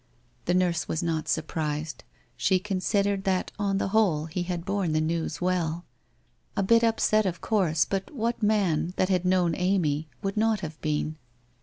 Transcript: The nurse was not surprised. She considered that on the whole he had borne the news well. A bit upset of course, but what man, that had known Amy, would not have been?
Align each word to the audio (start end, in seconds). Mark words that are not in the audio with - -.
The 0.45 0.55
nurse 0.55 0.87
was 0.87 1.03
not 1.03 1.27
surprised. 1.27 2.03
She 2.35 2.57
considered 2.57 3.23
that 3.25 3.51
on 3.59 3.77
the 3.77 3.89
whole 3.89 4.25
he 4.25 4.41
had 4.41 4.65
borne 4.65 4.93
the 4.93 4.99
news 4.99 5.39
well. 5.39 5.85
A 6.57 6.63
bit 6.63 6.83
upset 6.83 7.27
of 7.27 7.39
course, 7.39 7.85
but 7.85 8.09
what 8.11 8.41
man, 8.41 8.95
that 8.97 9.09
had 9.09 9.25
known 9.25 9.53
Amy, 9.55 10.07
would 10.23 10.37
not 10.37 10.61
have 10.61 10.81
been? 10.81 11.17